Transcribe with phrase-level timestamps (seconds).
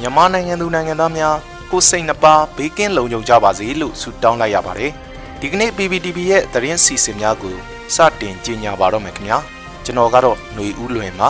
[0.00, 1.36] မြန်မာနိုင်ငံသူနိုင်ငံသားများ
[1.70, 4.92] ကိုစိတ်နှပါဘေးကင်းလုံခြုံကြပါစေလို့ဆုတောင်းလိုက်ရပါတယ်
[5.40, 7.56] ဒီကနေ့ PPTV ရဲ့သတင်းစီစဉ်များကို
[7.94, 9.38] စတင်ကြီးညာပါတော့မယ်ခင်ဗျာ
[9.84, 11.28] ကျွန်တော်ကတော့ຫນွေဦးလွင်ပါ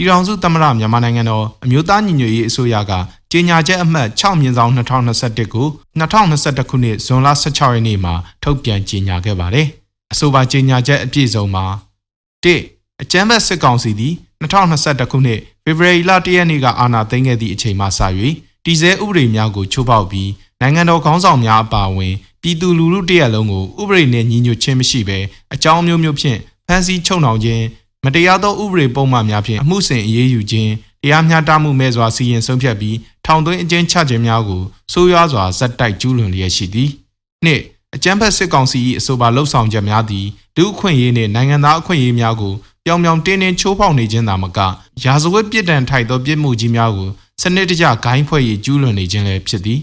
[0.00, 2.92] ပြည်ထောင်စုသမ္မတမြန်မာနိုင်ငံတော်အမျိုးသားညီညွတ်ရေးအစိုးရက
[3.32, 5.66] ကြေညာချက်အမှတ်6မြင်းဆောင်2021ကို
[6.00, 9.66] 2021ခုနှစ်ဇွန်လ16ရက်နေ့မှာထုတ်ပြန်ကြေညာခဲ့ပါတယ်။
[10.12, 11.64] အဆိုပါကြေညာချက်အပြည့်စုံမှာ
[12.44, 12.46] ၁
[13.02, 18.00] အကြမ်းဖက်စစ်ကောင်စီသည်2021ခုနှစ်ဖေဖော်ဝါရီလ1ရက်နေ့ကအာဏာသိမ်းခဲ့သည့်အချိန်မှစ၍
[18.64, 25.18] တည်ဆဲဥပဒေများကိုချိုးဖောက်ပြီးနိုင်ငံတော်ခေါင်းဆောင်များအပါအဝင်ပြည်သူလူထုတရက်လုံးကိုဥပဒေနဲ့ညီညွတ်ခြင်းမရှိဘဲ
[25.54, 27.62] အကြောင်းမျိုးမျိုးဖြင့်ဖမ်းဆီးချုပ်နှောင်ခြင်း
[28.04, 30.70] မတရားသောဥပဒေပုံမှန်များဖြင့်အမှုဆင်အရေးယူခြင်း
[31.02, 36.90] တရားမျှတမှုမဲ့စွာစီရင်ဆုံးဖြတ်ပြီးထောင်သွင်းအကျဉ်းချခြင်းများကိုဆိုးရွားစွာဇက်တိုက်ကျူးလွန်လျက်ရှိသည်
[37.44, 37.60] နှစ်
[37.94, 40.26] အကြမ်းဖက်စစ်ကောင်စီ၏အဆိုပါလှုပ်ဆောင်ချက်များသည်
[40.56, 44.58] ဒုအခွင့်အရေးနှင့်နိုင်ငံသားအခွင့်အရေးများကိုပြောင်ပြောင်တင်းတင်းချိုးဖောက်နေခြင်းသာမက
[45.04, 47.08] ရာဇဝတ်ပြစ်ဒဏ်ထိုက်သောပြစ်မှုကြီးများကို
[47.42, 49.80] စနစ်တကျဂိုင်းဖွဲ့၍ကျူးလွန်နေခြင်းလည်းဖြစ်သည်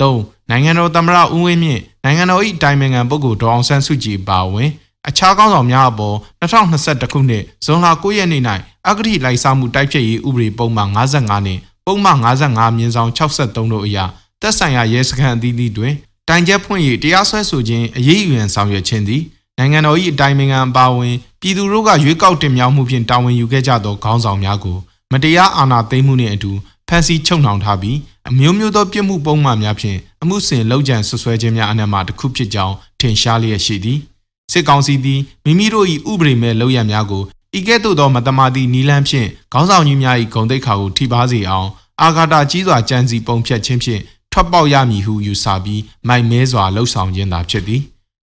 [0.00, 0.14] ၃
[0.50, 4.70] နိုင်ငံတော်သမ္မတဦးဝင်းမြင့်နိုင်ငံတော်၏တိုင်ပင်ခံပုဂ္ဂိုလ်ဒေါအောင်ဆန်းစုကြည်ပါဝင်
[5.08, 8.42] အခြားကောင်းဆောင်များအပေါ်2021ခုနှစ်ဇွန်လ9ရက်နေ့၌
[8.88, 14.04] အဂတိလိုက်စားမှုတိုက်ဖျက်ရေးဥပဒေပုံမှန်55နှင့်ပုံမှန်55မြင်းဆောင်63တို့အရာ
[14.40, 15.94] သက်ဆိုင်ရာရဲစခန်းအသီးသီးတွင်
[16.28, 19.22] တိုင်ချက်ဖွင့်၍တရားစွဲဆိုခြင်းအရေးယူရန်ဆောင်ရွက်ခြင်းသည်
[19.58, 24.78] နိုင်ငံတော်၏အတိုင်ပင်ခံအပါအဝင်ပြည်သူတို့ကရွေးကောက်တင်မြှောက်မှုဖြင့်တာဝန်ယူခဲ့ကြသောခေါင်းဆောင်များကို
[25.12, 26.52] မတရားအာဏာသိမ်းမှုနှင့်အတူ
[26.88, 27.98] ဖမ်းဆီးချုပ်နှောင်ထားပြီး
[28.28, 33.98] အမျိုးမျိုးသောပြစ်မှုပုံမှန်များဖြင့်အမှုဆင်လောက်ကျန်ဆွဆွဲခြင်းများအနက်မှတစ်ခုဖြစ်ကြောင်းထင်ရှားလျက်ရှိသည်
[34.52, 37.22] စစ်ကောင်စီသည်မိမိတို့၏ဥပဒေမဲ့လုပ်ရများကို
[37.58, 41.68] ဤကဲ့သို့သောမတမာသည့်နီလန်းဖြင့်ခေါင်းဆောင်ကြီးများ၏ဂုံတိတ်ခါကိုထိပါစေအောင်
[42.02, 47.82] အာဃာတကြီးစွာကြံစီပုံဖြတ်ခြင်းဖြင့်ထွက်ပေါက်ရမည်ဟုယူဆပြီးမိုက်မဲစွာလှုပ်ဆောင်ခြင်းသာဖြစ်သည်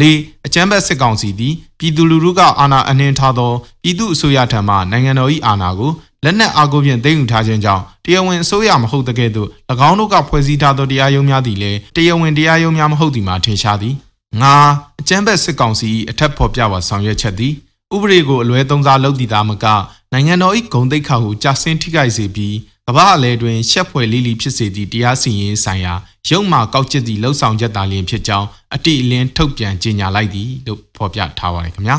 [0.00, 0.02] ၄
[0.46, 5.92] အကြမ်းဖက်စစ်ကောင်စီသည်ပြည်သူလူထုကအာဏာအနှင်းထားသောပြည်သူအစိုးရထံမှနိုင်ငံတော်၏အာဏာကို
[6.24, 9.48] လက်နက်အားကိုဖြင့်သိမ်းယူထားခြင်းကြောင့်တရားဝင်အစိုးရမဟုတ်တဲ့ကဲ့သို့၎
[9.88, 13.94] င်းတို့ကဖွဲ့စည်းထားသောတရားရုံးများသည်လည်းတရားဝင်တရားရုံးများမဟုတ်သည်မှာထင်ရှားသည်
[14.42, 14.54] ငါ
[15.00, 17.54] အကြမ်းဖက်စစ်ကောင်စီ၏အထက်ဖော်ပြပါဆောင်ရွက်ချက်သည်
[17.94, 19.66] ဥပဒေကိုအလွဲသုံးစားလုပ်တည်သားမက
[20.12, 22.56] နိုင်ငံတော်၏ဂုဏ်သိက္ခာကိုကြာဆင်းထိခိုက်စေပြီး
[22.88, 25.94] ကမ္ဘာအလဲတွင်ရှက်ဖွယ်လိလိဖြစ်စေသည့်တရားစီရင်ဆိုင်ရာ
[26.28, 31.96] ရုံမှကောက်ကျစ်သည့်လှုပ်ဆောင်ချက်သာလျင်ဖြစ်ကြောင်းအတိအလင်းထုတ်ပြန်ကြေညာလိုက်သည်လို့ဖော်ပြထားပါတယ်ခင်ဗျာ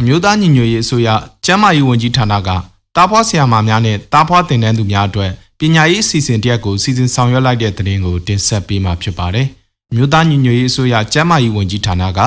[0.00, 1.08] အမျိုးသားညီညွတ်ရေးအစိုးရ
[1.46, 2.48] ကျန်းမာရေးဝန်ကြီးဌာနက
[2.96, 9.46] တားဖွားဆရာမများနဲ့တားဖွားတင်တန်းသူများအတွက် ပညာရေးအစီအစဉ်တရက်ကိုစီစဉ်ဆောင်ရွက်လိုက်တဲ့သတင်းကိုတင်ဆက်ပေးမှာဖြစ်ပါတယ်။
[9.94, 12.20] မြို့သားညီညွတ်ရေးအစိုးရကျန်းမာရေးဝန်ကြီးဌာနက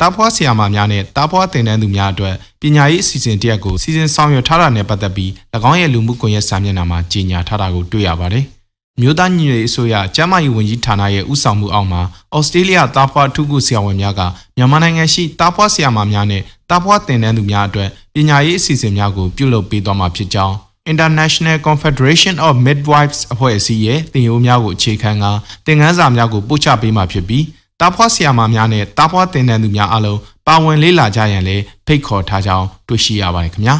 [0.00, 5.30] တားဖွားဆရာမများနဲ့တားဖွားတင်တန်းသူများအတွက်ပညာရေးအစီအစဉ်တရက်ကိုစီစဉ်ဆောင်ရွက်ထားတာနဲ့ပတ်သက်ပြီး၎
[5.70, 8.44] င်းရဲ့လူမှုကွန်ရက်စာမျက်နှာမှာကြေညာထားတာကိုတွေ့ရပါတယ်။
[9.00, 12.02] မြို့သားညီညွတ်ရေးအစိုးရကျန်းမာရေးဝန်ကြီးဌာနရဲ့ဥဆောင်မှုအောက်မှာ
[12.36, 14.20] ဩစတြေးလျတားဖွားထုခုဆရာဝန်များက
[14.56, 20.56] မြန်မာနိုင်ငံရှိတားဖွားဆရာမများနဲ့တားဖွားတင်တန်းသူများအတွက်ပညာရေးအစီအစဉ်များကိုပြုလုပ်ပေးသွားမှာဖြစ်ကြောင်း
[20.92, 25.24] International Confederation of Midwives အဖွဲ့အစည်းရဲ့သင်ရိုးများကိုအခြေခံက
[25.66, 27.44] သင်ခန်းစာများကိုပို့ချပေးမှာဖြစ်ပြီး
[27.80, 33.76] တားဖွားဆရာမများနဲ့တားဖွားသင်တန်းသူများအလုံးပါဝင်လေ့လာကြရန်လည်းဖိတ်ခေါ်ထားကြောင်းတွေ့ရှိရပါတယ်ခင်ဗျာ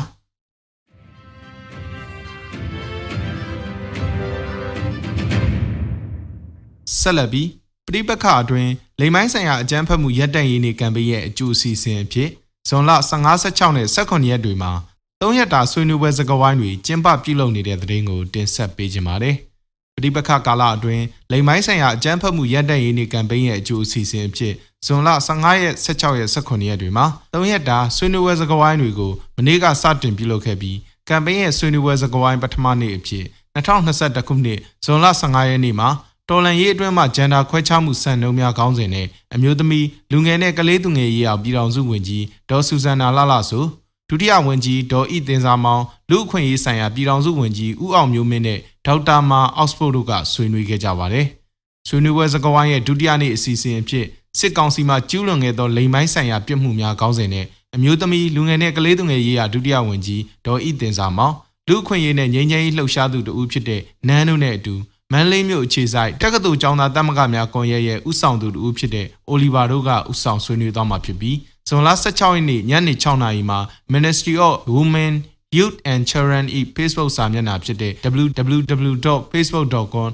[6.98, 7.48] ဆက်လက်ပြီး
[7.86, 12.30] ပြိပက္ခအတွင်းလိမ်မိုင်းဆိုင်ရာအကြမ်းဖက်မှုရပ်တန့်ရေးနေကံပေးရဲ့အကျိုးအစီအစဉ်အဖြစ်
[12.68, 14.72] ဇွန်လ15 16နဲ့18ရက်တွေမှာ
[15.22, 19.36] သုံးရက်တာဆွေးနွေးပွဲစကားဝိုင်းတွေကျင်းပပြုလုပ်နေတဲ့သတင်းကိုတင်ဆက်ပေးကြပါမယ်။
[19.96, 24.54] ပဋိပက္ခကာလအတွင်းလိမ်မိုင်းဆိုင်ရာအကြမ်းဖက်မှုရပ်တန့်ရေးနေကမ်ပိန်းရဲ့အကျိုးအစီအစဉ်အဖြစ်
[24.86, 30.76] ဇွန်လ15ရက်16ရက်18ရက်တွေမှာသုံးရက်တာဆွေးနွေးပွဲစကားဝိုင်းတွေကိုမနေ့ကစတင်ပြုလုပ်ခဲ့ပြီး
[31.08, 33.24] ကမ်ပိန်းရဲ့ဆွေးနွေးပွဲစကားဝိုင်းပထမနေ့အဖြစ်
[33.56, 35.88] 2021ခုနှစ်ဇွန်လ15ရက်နေ့မှာ
[36.28, 43.64] တော်လန်ရေးအတွင်းမှာဂျန်ဒါခွဲခြားမှုစံနှုန်းများခေါင်းစဉ်နဲ့အမျိုးသမီးလူငယ်နဲ့ကလေးသူငယ်ရေးအောင်ပြည်တော်စုဝင်ကြီးဒေါ်ဆူဇန်နာလာလာဆို
[44.10, 51.26] ဒုတိယဝန်ကြီးဒေါ်ဤတင်စာမောင်လူအခွင့်အရေးဆိုင်ရာပြည်ထောင်စုဝန်ကြီးဦးအောင်မျိုးမင်းနဲ့ဒေါက်တာမာအောက်စဖို့တို့ကဆွေးနွေးခဲ့ကြပါတယ်။
[51.88, 54.06] ဆွေးနွေးပွဲစကားဝိုင်းရဲ့ဒုတိယနေ့အစီအစဉ်အဖြစ်
[54.38, 61.34] စစ်ကောင်စီမှကျူးလွန်ခဲ့သောလိမ်မိုင်းဆိုင်ရာပြစ်မှုများကောင်းစဉ်နဲ့အမျိုးသမီးလူငယ်နဲ့ကလေးသူငယ်ရေးရာဒုတိယဝန်ကြီးဒေါ်ဤတင်စာမောင်
[61.68, 64.74] လူအခွင့်အရေးနဲ့ငြိမ်းချမ်းရေးလှုပ်ရှားသူတို့ဖြစ်တဲ့နန်းတို့နဲ့အတူ
[65.12, 71.36] မန်လေးမြို့အခြေဆိုင်တက္ကသိုလ်ကျောင်းသားတမကများကွန်ရက်ရဲ့ဥဆောင်သူတို့ဖြစ်တဲ့အိုလီဗာတို့ကဥဆောင်ဆွေးနွေးသွားမှာဖြစ်ပြီး
[71.68, 73.58] ဇွန်လ16ရက်နေ့ညနေ6နာရီမှာ
[73.94, 75.14] Ministry of Women
[75.56, 76.44] Youth and Children၏
[76.76, 77.92] Facebook စာမျက်နှာဖြစ်တဲ့
[78.24, 80.10] www.facebook.com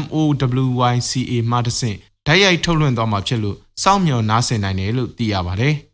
[0.00, 1.96] MOWYCA မှာတဆင့်
[2.26, 5.74] ဓာတ်ရိုက်ထုတ်လွှင့်သွားမှာဖြစ်လို့စောင့်မျှော်နားဆင်နိုင်တယ်လို့သိရပါတယ်။